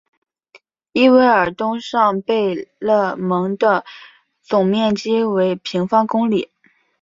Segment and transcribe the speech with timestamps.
[0.93, 3.85] 伊韦尔东上贝勒蒙的
[4.41, 6.49] 总面积为平方公里。